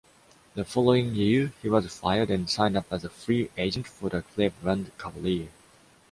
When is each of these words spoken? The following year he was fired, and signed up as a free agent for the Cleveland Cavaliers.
The 0.55 0.65
following 0.65 1.13
year 1.13 1.53
he 1.61 1.69
was 1.69 1.85
fired, 1.95 2.31
and 2.31 2.49
signed 2.49 2.75
up 2.75 2.91
as 2.91 3.03
a 3.05 3.09
free 3.11 3.51
agent 3.55 3.85
for 3.85 4.09
the 4.09 4.23
Cleveland 4.23 4.91
Cavaliers. 4.97 5.51